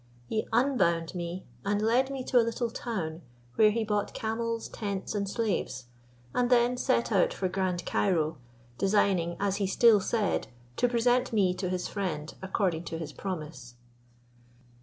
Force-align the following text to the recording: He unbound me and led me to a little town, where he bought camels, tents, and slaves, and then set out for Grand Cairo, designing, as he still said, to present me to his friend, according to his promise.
He 0.25 0.47
unbound 0.51 1.13
me 1.13 1.45
and 1.63 1.79
led 1.79 2.09
me 2.09 2.23
to 2.23 2.39
a 2.39 2.41
little 2.41 2.71
town, 2.71 3.21
where 3.53 3.69
he 3.69 3.83
bought 3.83 4.15
camels, 4.15 4.67
tents, 4.67 5.13
and 5.13 5.29
slaves, 5.29 5.85
and 6.33 6.49
then 6.49 6.75
set 6.75 7.11
out 7.11 7.31
for 7.35 7.47
Grand 7.47 7.85
Cairo, 7.85 8.39
designing, 8.79 9.37
as 9.39 9.57
he 9.57 9.67
still 9.67 9.99
said, 9.99 10.47
to 10.77 10.89
present 10.89 11.31
me 11.33 11.53
to 11.53 11.69
his 11.69 11.87
friend, 11.87 12.33
according 12.41 12.83
to 12.85 12.97
his 12.97 13.13
promise. 13.13 13.75